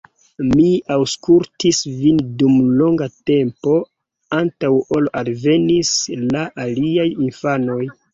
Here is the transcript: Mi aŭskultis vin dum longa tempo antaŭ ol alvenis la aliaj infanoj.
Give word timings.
Mi 0.49 0.67
aŭskultis 0.93 1.81
vin 1.97 2.21
dum 2.39 2.55
longa 2.79 3.07
tempo 3.31 3.73
antaŭ 4.37 4.71
ol 4.97 5.11
alvenis 5.21 5.93
la 6.23 6.43
aliaj 6.65 7.07
infanoj. 7.27 7.79